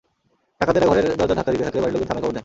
ডাকাতেরা 0.59 0.85
ঘরের 0.91 1.05
দরজা 1.19 1.35
ধাক্কা 1.39 1.51
দিতে 1.53 1.65
থাকলে 1.65 1.79
বাড়ির 1.81 1.93
লোকজন 1.95 2.07
থানায় 2.09 2.23
খবর 2.23 2.33
দেন। 2.35 2.39